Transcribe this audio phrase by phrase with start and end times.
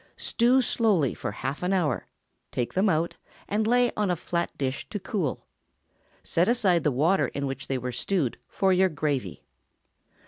[0.17, 2.07] Stew slowly for half an hour,
[2.51, 3.17] take them out,
[3.47, 5.45] and lay on a flat dish to cool.
[6.23, 9.43] Set aside the water in which they were stewed for your gravy.